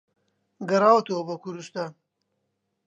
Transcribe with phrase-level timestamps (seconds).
[0.69, 1.91] گەڕاوەتەوە بۆ کوردوستان